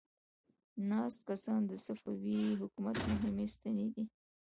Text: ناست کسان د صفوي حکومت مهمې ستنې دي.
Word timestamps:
ناست 0.89 1.19
کسان 1.29 1.61
د 1.67 1.71
صفوي 1.85 2.41
حکومت 2.61 2.97
مهمې 3.11 3.47
ستنې 3.55 3.87
دي. 3.95 4.05